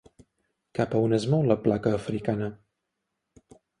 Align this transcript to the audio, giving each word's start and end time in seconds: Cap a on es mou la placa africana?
Cap 0.79 0.95
a 0.95 1.01
on 1.09 1.13
es 1.17 1.27
mou 1.33 1.45
la 1.51 1.57
placa 1.67 1.91
africana? 1.99 2.49